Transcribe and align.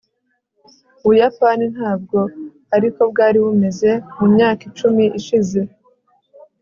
ubuyapani 1.03 1.65
ntabwo 1.75 2.19
ariko 2.75 2.99
bwari 3.11 3.37
bumeze 3.45 3.91
mu 4.17 4.27
myaka 4.33 4.61
icumi 4.69 5.05
ishize 5.19 5.59